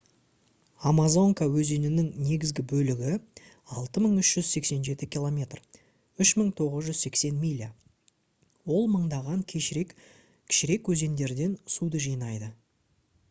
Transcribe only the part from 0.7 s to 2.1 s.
амазонка өзенінің